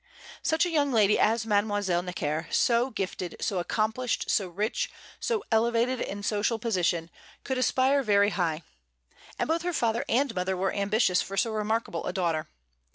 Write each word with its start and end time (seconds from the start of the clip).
Such 0.41 0.65
a 0.65 0.71
young 0.71 0.91
lady 0.91 1.19
as 1.19 1.45
Mademoiselle 1.45 2.01
Necker 2.01 2.47
so 2.49 2.89
gifted, 2.89 3.35
so 3.39 3.59
accomplished, 3.59 4.31
so 4.31 4.47
rich, 4.47 4.89
so 5.19 5.43
elevated 5.51 6.01
in 6.01 6.23
social 6.23 6.57
position 6.57 7.11
could 7.43 7.59
aspire 7.59 8.01
very 8.01 8.31
high. 8.31 8.63
And 9.37 9.47
both 9.47 9.61
her 9.61 9.73
father 9.73 10.03
and 10.09 10.33
mother 10.33 10.57
were 10.57 10.73
ambitious 10.73 11.21
for 11.21 11.37
so 11.37 11.51
remarkable 11.51 12.03
a 12.07 12.13
daughter. 12.13 12.47